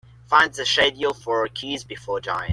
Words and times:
Find 0.27 0.51
the 0.51 0.65
schedule 0.65 1.13
for 1.13 1.45
A 1.45 1.49
Kiss 1.51 1.83
Before 1.83 2.19
Dying. 2.19 2.49